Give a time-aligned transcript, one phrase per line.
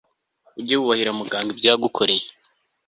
[0.59, 2.25] ujye wubahira muganga ibyo yagukoreye